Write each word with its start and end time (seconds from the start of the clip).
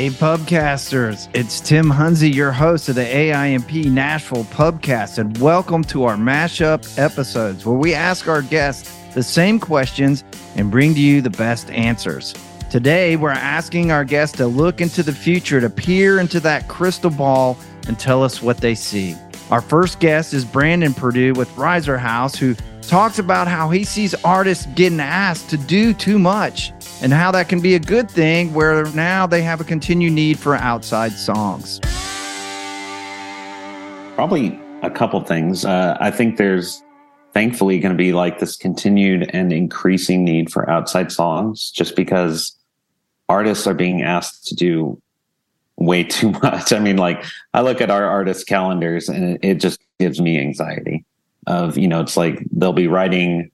Hey, 0.00 0.08
pubcasters. 0.08 1.28
It's 1.34 1.60
Tim 1.60 1.90
Hunzy, 1.90 2.32
your 2.34 2.52
host 2.52 2.88
of 2.88 2.94
the 2.94 3.04
AIMP 3.04 3.84
Nashville 3.92 4.44
Pubcast, 4.44 5.18
and 5.18 5.36
welcome 5.36 5.84
to 5.84 6.04
our 6.04 6.16
mashup 6.16 6.98
episodes 6.98 7.66
where 7.66 7.76
we 7.76 7.92
ask 7.92 8.26
our 8.26 8.40
guests 8.40 8.96
the 9.12 9.22
same 9.22 9.60
questions 9.60 10.24
and 10.56 10.70
bring 10.70 10.94
to 10.94 11.00
you 11.00 11.20
the 11.20 11.28
best 11.28 11.68
answers. 11.68 12.32
Today, 12.70 13.16
we're 13.16 13.28
asking 13.28 13.92
our 13.92 14.06
guests 14.06 14.38
to 14.38 14.46
look 14.46 14.80
into 14.80 15.02
the 15.02 15.12
future, 15.12 15.60
to 15.60 15.68
peer 15.68 16.18
into 16.18 16.40
that 16.40 16.66
crystal 16.66 17.10
ball 17.10 17.58
and 17.86 17.98
tell 17.98 18.24
us 18.24 18.40
what 18.40 18.56
they 18.56 18.74
see. 18.74 19.14
Our 19.50 19.60
first 19.60 20.00
guest 20.00 20.32
is 20.32 20.46
Brandon 20.46 20.94
Perdue 20.94 21.34
with 21.34 21.54
Riser 21.58 21.98
House, 21.98 22.34
who 22.34 22.54
talks 22.80 23.18
about 23.18 23.48
how 23.48 23.68
he 23.68 23.84
sees 23.84 24.14
artists 24.24 24.64
getting 24.74 24.98
asked 24.98 25.50
to 25.50 25.58
do 25.58 25.92
too 25.92 26.18
much 26.18 26.72
and 27.02 27.12
how 27.12 27.30
that 27.30 27.48
can 27.48 27.60
be 27.60 27.74
a 27.74 27.78
good 27.78 28.10
thing 28.10 28.52
where 28.52 28.84
now 28.92 29.26
they 29.26 29.42
have 29.42 29.60
a 29.60 29.64
continued 29.64 30.12
need 30.12 30.38
for 30.38 30.54
outside 30.56 31.12
songs. 31.12 31.80
Probably 34.14 34.60
a 34.82 34.90
couple 34.90 35.20
things. 35.22 35.64
Uh, 35.64 35.96
I 36.00 36.10
think 36.10 36.36
there's 36.36 36.82
thankfully 37.32 37.78
going 37.78 37.92
to 37.92 37.98
be 37.98 38.12
like 38.12 38.38
this 38.38 38.56
continued 38.56 39.30
and 39.32 39.52
increasing 39.52 40.24
need 40.24 40.50
for 40.50 40.68
outside 40.68 41.12
songs 41.12 41.70
just 41.70 41.96
because 41.96 42.56
artists 43.28 43.66
are 43.66 43.74
being 43.74 44.02
asked 44.02 44.46
to 44.48 44.54
do 44.54 45.00
way 45.76 46.04
too 46.04 46.30
much. 46.42 46.72
I 46.72 46.78
mean, 46.78 46.98
like 46.98 47.24
I 47.54 47.62
look 47.62 47.80
at 47.80 47.90
our 47.90 48.04
artist 48.04 48.46
calendars 48.46 49.08
and 49.08 49.24
it, 49.24 49.40
it 49.42 49.54
just 49.54 49.80
gives 49.98 50.20
me 50.20 50.38
anxiety 50.38 51.04
of 51.46 51.78
you 51.78 51.88
know 51.88 52.00
it's 52.00 52.18
like 52.18 52.38
they'll 52.52 52.72
be 52.72 52.86
writing 52.86 53.50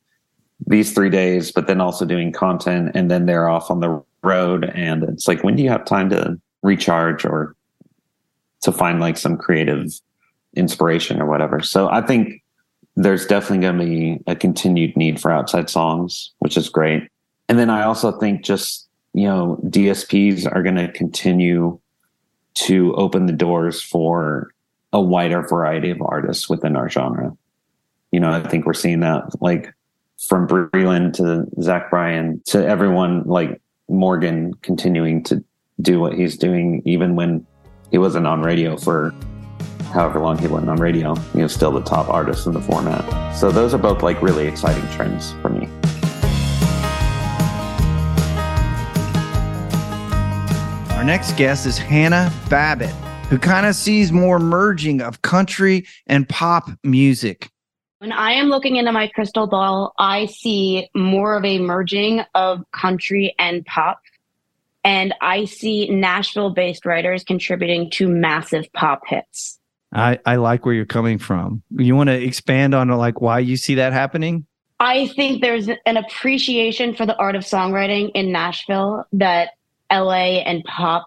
these 0.67 0.93
three 0.93 1.11
days 1.11 1.53
but 1.53 1.67
then 1.67 1.81
also 1.81 2.05
doing 2.05 2.33
content 2.33 2.93
and 2.95 3.11
then 3.11 3.27
they're 3.27 3.49
off 3.49 3.71
on 3.71 3.81
the 3.81 4.03
road. 4.23 4.65
And 4.75 5.03
it's 5.05 5.29
like 5.29 5.45
when 5.45 5.57
do 5.57 5.63
you 5.63 5.69
have 5.69 5.85
time 5.85 6.11
to 6.11 6.39
recharge 6.63 7.25
or 7.25 7.55
to 8.63 8.73
find 8.73 9.01
like 9.01 9.17
some 9.17 9.37
creative 9.37 9.93
inspiration 10.55 11.21
or 11.21 11.27
whatever? 11.27 11.61
So 11.61 11.89
i 11.91 12.01
think 12.01 12.43
there's 12.99 13.27
definitely 13.27 13.59
going 13.59 13.79
to 13.79 13.85
be 13.85 14.23
a 14.27 14.35
continued 14.35 14.97
need 14.97 15.21
for 15.21 15.31
outside 15.31 15.69
songs 15.69 16.33
which 16.39 16.57
is 16.57 16.69
great. 16.69 17.09
And 17.49 17.59
then 17.59 17.71
i 17.71 17.85
also 17.85 18.13
think 18.19 18.45
just 18.45 18.89
you 19.13 19.25
know 19.25 19.59
dsps 19.65 20.47
are 20.53 20.63
going 20.63 20.77
to 20.77 20.91
continue 20.93 21.79
to 22.57 22.95
open 22.95 23.27
the 23.27 23.33
doors 23.33 23.83
for 23.83 24.51
a 24.93 25.01
wider 25.01 25.43
variety 25.43 25.91
of 25.91 26.01
artists 26.01 26.49
within 26.49 26.75
our 26.75 26.89
genre. 26.89 27.37
You 28.13 28.21
know, 28.21 28.31
I 28.31 28.41
think 28.41 28.65
we're 28.65 28.73
seeing 28.73 29.01
that 29.01 29.25
like 29.43 29.73
from 30.19 30.47
Breland 30.47 31.15
to 31.15 31.47
Zach 31.63 31.91
Bryan 31.91 32.43
to 32.47 32.67
everyone 32.67 33.25
like 33.25 33.61
Morgan 33.89 34.55
continuing 34.63 35.23
to 35.25 35.45
do 35.81 36.01
what 36.01 36.15
he's 36.15 36.37
doing, 36.37 36.83
even 36.85 37.17
when 37.17 37.47
he 37.91 37.99
wasn't 37.99 38.27
on 38.27 38.43
radio 38.43 38.77
for 38.77 39.15
however 39.93 40.21
long 40.21 40.39
he 40.39 40.47
wasn't 40.47 40.71
on 40.71 40.79
radio. 40.79 41.15
He 41.33 41.43
was 41.43 41.55
still 41.55 41.71
the 41.71 41.83
top 41.83 42.09
artist 42.09 42.47
in 42.47 42.53
the 42.53 42.61
format. 42.61 43.37
So 43.37 43.51
those 43.51 43.75
are 43.75 43.79
both 43.79 44.03
like 44.03 44.21
really 44.23 44.47
exciting 44.47 44.87
trends 44.91 45.33
for 45.43 45.49
me. 45.49 45.69
Our 50.97 51.05
next 51.05 51.37
guest 51.37 51.67
is 51.67 51.79
Hannah 51.79 52.33
Babitt, 52.49 52.91
who 53.29 53.39
kind 53.39 53.67
of 53.67 53.75
sees 53.75 54.13
more 54.13 54.39
merging 54.39 55.01
of 55.01 55.23
country 55.23 55.87
and 56.07 56.29
pop 56.29 56.71
music. 56.83 57.51
When 57.99 58.13
I 58.13 58.33
am 58.33 58.49
looking 58.49 58.77
into 58.77 58.93
my 58.93 59.07
crystal 59.09 59.47
ball, 59.47 59.95
I 59.99 60.27
see 60.27 60.91
more 60.95 61.35
of 61.37 61.45
a 61.47 61.59
merging 61.59 62.21
of 62.35 62.63
country 62.71 63.35
and 63.39 63.65
pop. 63.65 64.01
And 64.85 65.15
I 65.23 65.47
see 65.47 65.89
Nashville 65.89 66.51
based 66.51 66.85
writers 66.85 67.25
contributing 67.25 67.91
to 67.93 68.07
massive 68.07 68.71
pop 68.75 69.01
hits. 69.07 69.59
I, 69.95 70.19
I 70.27 70.37
like 70.37 70.67
where 70.67 70.75
you're 70.75 70.85
coming 70.85 71.19
from. 71.19 71.63
You 71.71 71.97
want 71.97 72.09
to 72.09 72.23
expand 72.23 72.75
on 72.75 72.89
like 72.89 73.23
why 73.23 73.39
you 73.39 73.57
see 73.57 73.77
that 73.77 73.95
happening? 73.95 74.47
I 74.79 75.07
think 75.09 75.41
there's 75.41 75.69
an 75.87 75.97
appreciation 75.97 76.95
for 76.95 77.07
the 77.07 77.17
art 77.17 77.35
of 77.35 77.45
songwriting 77.45 78.11
in 78.15 78.31
Nashville 78.31 79.07
that 79.15 79.53
LA 79.91 80.43
and 80.45 80.63
pop 80.65 81.07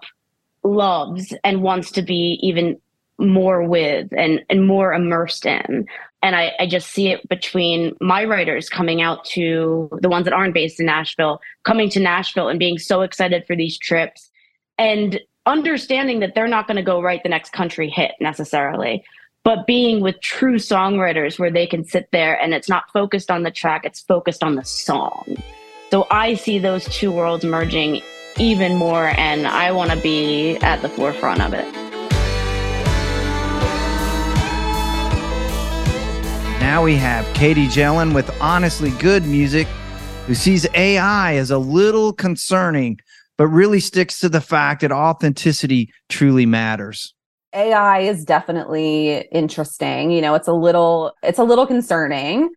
loves 0.63 1.35
and 1.43 1.61
wants 1.61 1.91
to 1.91 2.01
be 2.01 2.39
even 2.41 2.81
more 3.19 3.63
with 3.63 4.07
and, 4.17 4.43
and 4.49 4.65
more 4.65 4.93
immersed 4.93 5.45
in 5.45 5.87
and 6.21 6.35
I, 6.35 6.53
I, 6.59 6.67
just 6.67 6.89
see 6.89 7.09
it 7.09 7.27
between 7.29 7.95
my 8.01 8.25
writers 8.25 8.69
coming 8.69 9.01
out 9.01 9.23
to 9.25 9.89
the 10.01 10.09
ones 10.09 10.25
that 10.25 10.33
aren't 10.33 10.53
based 10.53 10.79
in 10.79 10.85
Nashville, 10.85 11.39
coming 11.63 11.89
to 11.91 11.99
Nashville 11.99 12.49
and 12.49 12.59
being 12.59 12.77
so 12.77 13.01
excited 13.01 13.45
for 13.47 13.55
these 13.55 13.77
trips 13.77 14.29
and 14.77 15.19
understanding 15.45 16.19
that 16.19 16.35
they're 16.35 16.47
not 16.47 16.67
going 16.67 16.77
to 16.77 16.83
go 16.83 17.01
write 17.01 17.23
the 17.23 17.29
next 17.29 17.53
country 17.53 17.89
hit 17.89 18.11
necessarily, 18.19 19.03
but 19.43 19.65
being 19.65 20.01
with 20.01 20.19
true 20.19 20.55
songwriters 20.55 21.39
where 21.39 21.51
they 21.51 21.65
can 21.65 21.85
sit 21.85 22.09
there 22.11 22.39
and 22.39 22.53
it's 22.53 22.69
not 22.69 22.91
focused 22.91 23.31
on 23.31 23.43
the 23.43 23.51
track, 23.51 23.85
it's 23.85 24.01
focused 24.01 24.43
on 24.43 24.55
the 24.55 24.65
song. 24.65 25.37
So 25.89 26.05
I 26.11 26.35
see 26.35 26.59
those 26.59 26.85
two 26.85 27.11
worlds 27.11 27.45
merging 27.45 28.01
even 28.37 28.75
more, 28.75 29.07
and 29.17 29.47
I 29.47 29.71
want 29.71 29.91
to 29.91 29.97
be 29.97 30.57
at 30.57 30.81
the 30.81 30.89
forefront 30.89 31.41
of 31.41 31.53
it. 31.53 31.88
Now 36.59 36.83
we 36.83 36.95
have 36.95 37.25
Katie 37.33 37.67
Jelen 37.67 38.13
with 38.13 38.29
Honestly 38.41 38.91
Good 38.91 39.25
Music, 39.25 39.65
who 40.27 40.35
sees 40.35 40.67
AI 40.75 41.35
as 41.35 41.51
a 41.51 41.57
little 41.57 42.11
concerning, 42.11 42.99
but 43.37 43.47
really 43.47 43.79
sticks 43.79 44.19
to 44.19 44.29
the 44.29 44.41
fact 44.41 44.81
that 44.81 44.91
authenticity 44.91 45.89
truly 46.09 46.45
matters. 46.45 47.15
AI 47.53 47.99
is 47.99 48.25
definitely 48.25 49.27
interesting. 49.31 50.11
You 50.11 50.21
know, 50.21 50.35
it's 50.35 50.49
a 50.49 50.53
little 50.53 51.13
it's 51.23 51.39
a 51.39 51.43
little 51.45 51.65
concerning. 51.65 52.49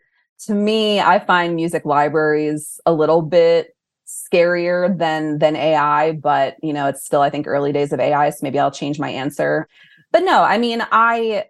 To 0.47 0.55
me, 0.55 1.01
I 1.01 1.21
find 1.21 1.55
music 1.55 1.85
libraries 1.85 2.81
a 2.85 2.93
little 2.93 3.23
bit 3.23 3.69
scarier 4.07 4.99
than 4.99 5.39
than 5.39 5.55
AI, 5.55 6.13
but 6.13 6.57
you 6.61 6.73
know, 6.73 6.89
it's 6.89 7.05
still 7.05 7.21
I 7.21 7.31
think 7.31 7.47
early 7.47 7.73
days 7.73 7.93
of 7.93 8.01
AI, 8.01 8.31
so 8.31 8.39
maybe 8.43 8.59
I'll 8.59 8.73
change 8.73 8.99
my 8.99 9.11
answer. 9.11 9.69
But 10.11 10.25
no, 10.25 10.43
I 10.43 10.59
mean, 10.59 10.85
I 10.91 11.45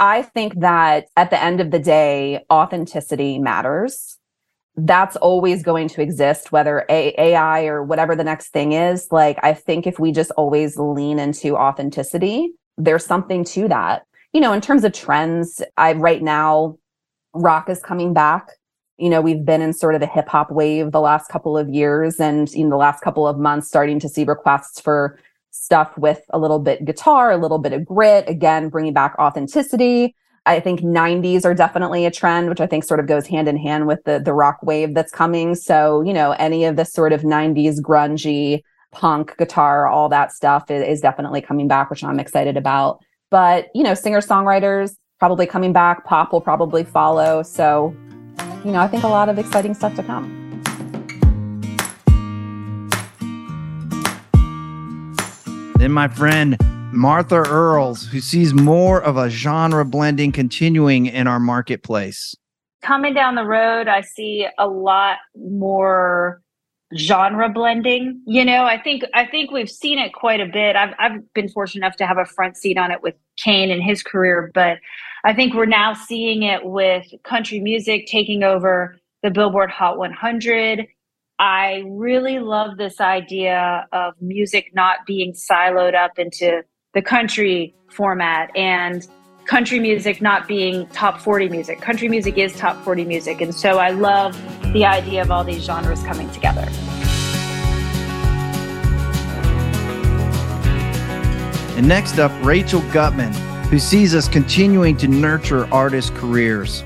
I 0.00 0.22
think 0.22 0.60
that 0.60 1.06
at 1.16 1.30
the 1.30 1.42
end 1.42 1.60
of 1.60 1.70
the 1.70 1.78
day, 1.78 2.44
authenticity 2.50 3.38
matters. 3.38 4.18
That's 4.76 5.14
always 5.16 5.62
going 5.62 5.88
to 5.90 6.02
exist, 6.02 6.50
whether 6.50 6.84
AI 6.88 7.66
or 7.66 7.84
whatever 7.84 8.16
the 8.16 8.24
next 8.24 8.48
thing 8.48 8.72
is. 8.72 9.06
Like, 9.12 9.38
I 9.42 9.54
think 9.54 9.86
if 9.86 10.00
we 10.00 10.10
just 10.10 10.32
always 10.32 10.76
lean 10.76 11.20
into 11.20 11.56
authenticity, 11.56 12.50
there's 12.76 13.06
something 13.06 13.44
to 13.44 13.68
that. 13.68 14.02
You 14.32 14.40
know, 14.40 14.52
in 14.52 14.60
terms 14.60 14.82
of 14.82 14.92
trends, 14.92 15.62
I 15.76 15.92
right 15.92 16.22
now, 16.22 16.76
rock 17.34 17.68
is 17.68 17.80
coming 17.80 18.12
back. 18.12 18.48
You 18.98 19.10
know, 19.10 19.20
we've 19.20 19.44
been 19.44 19.62
in 19.62 19.72
sort 19.72 19.94
of 19.94 20.02
a 20.02 20.06
hip 20.06 20.28
hop 20.28 20.50
wave 20.50 20.90
the 20.90 21.00
last 21.00 21.28
couple 21.28 21.56
of 21.56 21.68
years 21.68 22.18
and 22.18 22.52
in 22.52 22.68
the 22.68 22.76
last 22.76 23.00
couple 23.00 23.28
of 23.28 23.38
months 23.38 23.68
starting 23.68 24.00
to 24.00 24.08
see 24.08 24.24
requests 24.24 24.80
for 24.80 25.18
stuff 25.54 25.96
with 25.96 26.20
a 26.30 26.38
little 26.38 26.58
bit 26.58 26.84
guitar, 26.84 27.30
a 27.30 27.36
little 27.36 27.58
bit 27.58 27.72
of 27.72 27.84
grit, 27.84 28.28
again, 28.28 28.68
bringing 28.68 28.92
back 28.92 29.14
authenticity. 29.18 30.14
I 30.46 30.60
think 30.60 30.80
90s 30.80 31.44
are 31.44 31.54
definitely 31.54 32.04
a 32.04 32.10
trend, 32.10 32.50
which 32.50 32.60
I 32.60 32.66
think 32.66 32.84
sort 32.84 33.00
of 33.00 33.06
goes 33.06 33.26
hand 33.26 33.48
in 33.48 33.56
hand 33.56 33.86
with 33.86 34.04
the, 34.04 34.18
the 34.18 34.34
rock 34.34 34.58
wave 34.62 34.94
that's 34.94 35.12
coming. 35.12 35.54
So, 35.54 36.02
you 36.02 36.12
know, 36.12 36.32
any 36.32 36.64
of 36.64 36.76
this 36.76 36.92
sort 36.92 37.12
of 37.12 37.22
90s 37.22 37.80
grungy 37.80 38.62
punk 38.90 39.36
guitar, 39.38 39.86
all 39.86 40.08
that 40.10 40.32
stuff 40.32 40.70
is, 40.70 40.86
is 40.86 41.00
definitely 41.00 41.40
coming 41.40 41.66
back, 41.66 41.88
which 41.88 42.04
I'm 42.04 42.20
excited 42.20 42.56
about. 42.56 42.98
But, 43.30 43.68
you 43.74 43.82
know, 43.82 43.94
singer 43.94 44.20
songwriters 44.20 44.96
probably 45.18 45.46
coming 45.46 45.72
back, 45.72 46.04
pop 46.04 46.32
will 46.32 46.42
probably 46.42 46.84
follow. 46.84 47.42
So, 47.42 47.96
you 48.64 48.72
know, 48.72 48.80
I 48.80 48.88
think 48.88 49.04
a 49.04 49.08
lot 49.08 49.28
of 49.28 49.38
exciting 49.38 49.72
stuff 49.72 49.94
to 49.96 50.02
come. 50.02 50.43
Then 55.84 55.92
my 55.92 56.08
friend 56.08 56.56
Martha 56.94 57.44
Earls, 57.46 58.06
who 58.06 58.20
sees 58.20 58.54
more 58.54 59.02
of 59.02 59.18
a 59.18 59.28
genre 59.28 59.84
blending 59.84 60.32
continuing 60.32 61.04
in 61.04 61.26
our 61.26 61.38
marketplace. 61.38 62.34
Coming 62.80 63.12
down 63.12 63.34
the 63.34 63.44
road, 63.44 63.86
I 63.86 64.00
see 64.00 64.46
a 64.56 64.66
lot 64.66 65.18
more 65.36 66.40
genre 66.96 67.50
blending. 67.50 68.22
You 68.26 68.46
know, 68.46 68.64
I 68.64 68.80
think 68.80 69.04
I 69.12 69.26
think 69.26 69.50
we've 69.50 69.68
seen 69.68 69.98
it 69.98 70.14
quite 70.14 70.40
a 70.40 70.46
bit. 70.46 70.74
I've 70.74 70.94
I've 70.98 71.34
been 71.34 71.50
fortunate 71.50 71.84
enough 71.84 71.96
to 71.96 72.06
have 72.06 72.16
a 72.16 72.24
front 72.24 72.56
seat 72.56 72.78
on 72.78 72.90
it 72.90 73.02
with 73.02 73.16
Kane 73.36 73.70
and 73.70 73.82
his 73.82 74.02
career, 74.02 74.50
but 74.54 74.78
I 75.22 75.34
think 75.34 75.52
we're 75.52 75.66
now 75.66 75.92
seeing 75.92 76.44
it 76.44 76.64
with 76.64 77.04
country 77.24 77.60
music 77.60 78.06
taking 78.06 78.42
over 78.42 78.96
the 79.22 79.30
Billboard 79.30 79.68
Hot 79.68 79.98
100 79.98 80.86
I 81.40 81.82
really 81.88 82.38
love 82.38 82.76
this 82.76 83.00
idea 83.00 83.88
of 83.92 84.14
music 84.20 84.70
not 84.72 84.98
being 85.04 85.32
siloed 85.32 85.94
up 85.94 86.16
into 86.16 86.62
the 86.92 87.02
country 87.02 87.74
format 87.90 88.56
and 88.56 89.04
country 89.44 89.80
music 89.80 90.22
not 90.22 90.46
being 90.46 90.86
top 90.90 91.20
40 91.20 91.48
music. 91.48 91.80
Country 91.80 92.08
music 92.08 92.38
is 92.38 92.54
top 92.54 92.76
40 92.84 93.04
music. 93.04 93.40
And 93.40 93.52
so 93.52 93.78
I 93.78 93.90
love 93.90 94.40
the 94.72 94.84
idea 94.84 95.22
of 95.22 95.32
all 95.32 95.42
these 95.42 95.64
genres 95.64 96.04
coming 96.04 96.30
together. 96.30 96.68
And 101.76 101.88
next 101.88 102.20
up, 102.20 102.30
Rachel 102.44 102.80
Guttmann, 102.92 103.34
who 103.70 103.80
sees 103.80 104.14
us 104.14 104.28
continuing 104.28 104.96
to 104.98 105.08
nurture 105.08 105.66
artist 105.74 106.14
careers. 106.14 106.84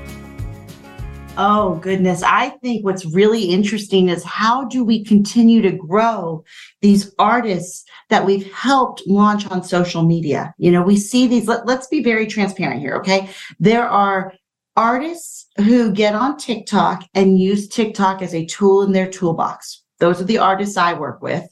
Oh, 1.41 1.75
goodness. 1.75 2.21
I 2.21 2.49
think 2.61 2.83
what's 2.83 3.05
really 3.05 3.43
interesting 3.43 4.09
is 4.09 4.25
how 4.25 4.65
do 4.65 4.83
we 4.83 5.05
continue 5.05 5.61
to 5.61 5.71
grow 5.71 6.43
these 6.81 7.15
artists 7.17 7.85
that 8.09 8.25
we've 8.25 8.51
helped 8.51 9.03
launch 9.07 9.49
on 9.49 9.63
social 9.63 10.03
media? 10.03 10.53
You 10.57 10.69
know, 10.69 10.81
we 10.81 10.97
see 10.97 11.27
these, 11.27 11.47
let, 11.47 11.65
let's 11.65 11.87
be 11.87 12.03
very 12.03 12.27
transparent 12.27 12.81
here, 12.81 12.97
okay? 12.97 13.29
There 13.57 13.87
are 13.87 14.33
artists 14.75 15.47
who 15.59 15.93
get 15.93 16.13
on 16.13 16.35
TikTok 16.35 17.05
and 17.13 17.39
use 17.39 17.69
TikTok 17.69 18.21
as 18.21 18.35
a 18.35 18.45
tool 18.45 18.81
in 18.81 18.91
their 18.91 19.09
toolbox. 19.09 19.83
Those 19.99 20.19
are 20.19 20.25
the 20.25 20.39
artists 20.39 20.75
I 20.75 20.91
work 20.91 21.21
with. 21.21 21.47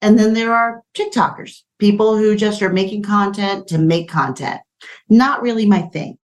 And 0.00 0.18
then 0.18 0.32
there 0.32 0.54
are 0.54 0.82
TikTokers, 0.96 1.60
people 1.78 2.16
who 2.16 2.36
just 2.36 2.62
are 2.62 2.72
making 2.72 3.02
content 3.02 3.68
to 3.68 3.76
make 3.76 4.08
content. 4.08 4.62
Not 5.10 5.42
really 5.42 5.66
my 5.66 5.82
thing. 5.82 6.16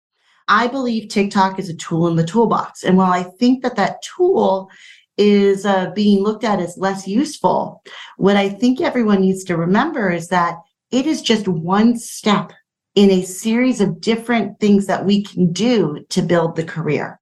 I 0.47 0.67
believe 0.67 1.09
TikTok 1.09 1.59
is 1.59 1.69
a 1.69 1.75
tool 1.75 2.07
in 2.07 2.15
the 2.15 2.25
toolbox. 2.25 2.83
And 2.83 2.97
while 2.97 3.11
I 3.11 3.23
think 3.23 3.63
that 3.63 3.75
that 3.75 4.01
tool 4.01 4.69
is 5.17 5.65
uh, 5.65 5.91
being 5.91 6.23
looked 6.23 6.43
at 6.43 6.59
as 6.59 6.77
less 6.77 7.07
useful, 7.07 7.83
what 8.17 8.35
I 8.35 8.49
think 8.49 8.81
everyone 8.81 9.21
needs 9.21 9.43
to 9.45 9.57
remember 9.57 10.09
is 10.11 10.27
that 10.29 10.55
it 10.91 11.05
is 11.05 11.21
just 11.21 11.47
one 11.47 11.97
step 11.97 12.51
in 12.95 13.09
a 13.09 13.23
series 13.23 13.79
of 13.79 14.01
different 14.01 14.59
things 14.59 14.87
that 14.87 15.05
we 15.05 15.23
can 15.23 15.51
do 15.53 16.03
to 16.09 16.21
build 16.21 16.55
the 16.55 16.63
career. 16.63 17.19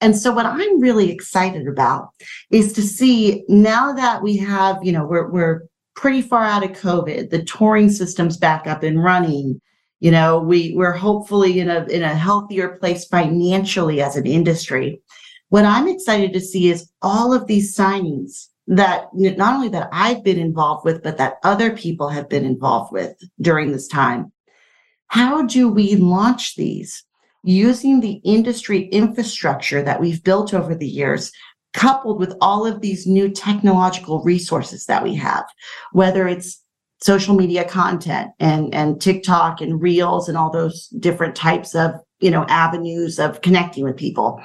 And 0.00 0.16
so 0.16 0.32
what 0.32 0.46
I'm 0.46 0.80
really 0.80 1.10
excited 1.10 1.66
about 1.66 2.10
is 2.50 2.72
to 2.74 2.82
see 2.82 3.44
now 3.48 3.92
that 3.92 4.22
we 4.22 4.36
have, 4.38 4.78
you 4.82 4.92
know, 4.92 5.06
we're, 5.06 5.30
we're 5.30 5.62
pretty 5.94 6.22
far 6.22 6.44
out 6.44 6.64
of 6.64 6.72
COVID, 6.72 7.30
the 7.30 7.42
touring 7.44 7.90
system's 7.90 8.36
back 8.36 8.66
up 8.66 8.82
and 8.82 9.02
running 9.02 9.60
you 10.04 10.10
know 10.10 10.38
we 10.38 10.74
we're 10.76 10.92
hopefully 10.92 11.60
in 11.60 11.70
a 11.70 11.84
in 11.86 12.02
a 12.02 12.14
healthier 12.14 12.76
place 12.76 13.06
financially 13.06 14.02
as 14.02 14.16
an 14.16 14.26
industry. 14.26 15.00
What 15.48 15.64
i'm 15.64 15.88
excited 15.88 16.34
to 16.34 16.40
see 16.40 16.68
is 16.68 16.90
all 17.00 17.32
of 17.32 17.46
these 17.46 17.74
signings 17.74 18.48
that 18.66 19.06
not 19.14 19.54
only 19.54 19.70
that 19.70 19.88
i've 19.92 20.22
been 20.22 20.38
involved 20.38 20.84
with 20.84 21.02
but 21.02 21.16
that 21.16 21.38
other 21.42 21.74
people 21.74 22.10
have 22.10 22.28
been 22.28 22.44
involved 22.44 22.92
with 22.92 23.16
during 23.40 23.72
this 23.72 23.88
time. 23.88 24.30
How 25.06 25.46
do 25.46 25.68
we 25.68 25.96
launch 25.96 26.56
these? 26.56 27.02
Using 27.42 28.00
the 28.00 28.20
industry 28.24 28.88
infrastructure 28.88 29.82
that 29.82 30.00
we've 30.02 30.22
built 30.22 30.52
over 30.52 30.74
the 30.74 30.94
years 31.00 31.32
coupled 31.72 32.18
with 32.20 32.34
all 32.42 32.66
of 32.66 32.82
these 32.82 33.06
new 33.06 33.30
technological 33.30 34.22
resources 34.22 34.84
that 34.84 35.02
we 35.02 35.14
have 35.14 35.46
whether 35.92 36.28
it's 36.28 36.63
social 37.02 37.34
media 37.34 37.64
content 37.64 38.30
and 38.40 38.74
and 38.74 39.00
TikTok 39.00 39.60
and 39.60 39.80
Reels 39.80 40.28
and 40.28 40.38
all 40.38 40.50
those 40.50 40.88
different 40.98 41.36
types 41.36 41.74
of 41.74 41.92
you 42.20 42.30
know 42.30 42.44
avenues 42.48 43.18
of 43.18 43.40
connecting 43.40 43.84
with 43.84 43.96
people. 43.96 44.40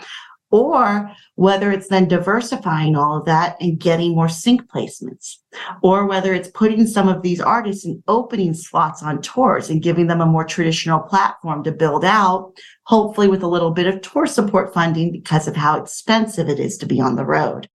Or 0.51 1.11
whether 1.35 1.71
it's 1.71 1.89
then 1.89 2.07
diversifying 2.07 2.95
all 2.95 3.15
of 3.15 3.25
that 3.25 3.55
and 3.61 3.79
getting 3.79 4.15
more 4.15 4.27
sync 4.27 4.67
placements. 4.67 5.35
Or 5.83 6.07
whether 6.07 6.33
it's 6.33 6.49
putting 6.49 6.87
some 6.87 7.07
of 7.07 7.21
these 7.21 7.39
artists 7.39 7.85
in 7.85 8.01
opening 8.07 8.55
slots 8.55 9.03
on 9.03 9.21
tours 9.21 9.69
and 9.69 9.83
giving 9.83 10.07
them 10.07 10.21
a 10.21 10.25
more 10.25 10.43
traditional 10.43 11.01
platform 11.01 11.63
to 11.65 11.71
build 11.71 12.03
out 12.03 12.53
hopefully 12.85 13.27
with 13.27 13.43
a 13.43 13.47
little 13.47 13.69
bit 13.69 13.85
of 13.85 14.01
tour 14.01 14.25
support 14.25 14.73
funding 14.73 15.11
because 15.11 15.47
of 15.47 15.55
how 15.55 15.79
expensive 15.79 16.49
it 16.49 16.59
is 16.59 16.79
to 16.79 16.87
be 16.87 16.99
on 16.99 17.15
the 17.15 17.25
road 17.25 17.69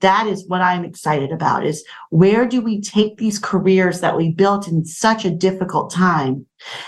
that 0.00 0.26
is 0.26 0.46
what 0.46 0.60
I'm 0.60 0.84
excited 0.84 1.32
about 1.32 1.64
is 1.64 1.84
where 2.10 2.46
do 2.46 2.60
we 2.60 2.80
take 2.80 3.16
these 3.16 3.38
careers 3.38 4.00
that 4.00 4.16
we 4.16 4.30
built 4.30 4.68
in 4.68 4.84
such 4.84 5.24
a 5.24 5.30
difficult 5.30 5.90
time 5.90 6.44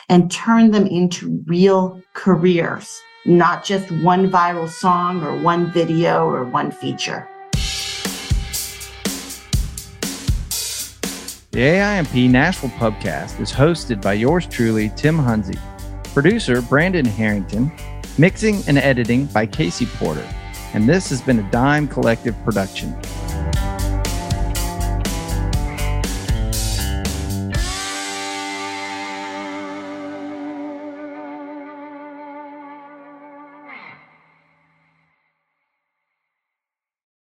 and 0.08 0.30
turn 0.30 0.72
them 0.72 0.86
into 0.86 1.42
real 1.46 2.02
careers, 2.12 3.00
not 3.24 3.64
just 3.64 3.90
one 4.02 4.30
viral 4.30 4.68
song 4.68 5.22
or 5.22 5.40
one 5.40 5.72
video 5.72 6.26
or 6.26 6.44
one 6.44 6.70
feature. 6.70 7.26
The 11.50 11.60
AIMP 11.60 12.30
Nashville 12.30 12.70
Pubcast 12.70 13.40
is 13.40 13.50
hosted 13.50 14.02
by 14.02 14.12
yours 14.12 14.46
truly, 14.46 14.92
Tim 14.96 15.16
Hunzy, 15.16 15.58
producer 16.12 16.60
Brandon 16.60 17.06
Harrington, 17.06 17.72
mixing 18.18 18.62
and 18.68 18.76
editing 18.76 19.24
by 19.26 19.46
Casey 19.46 19.86
Porter 19.86 20.28
and 20.74 20.88
this 20.88 21.08
has 21.10 21.20
been 21.20 21.38
a 21.38 21.50
Dime 21.50 21.88
Collective 21.88 22.36
production. 22.44 22.94